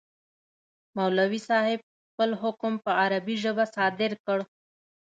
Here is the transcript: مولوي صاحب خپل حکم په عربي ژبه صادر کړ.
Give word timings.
مولوي 0.97 1.39
صاحب 1.49 1.79
خپل 2.09 2.29
حکم 2.41 2.73
په 2.83 2.91
عربي 3.03 3.35
ژبه 3.43 3.65
صادر 3.75 4.11
کړ. 4.25 4.39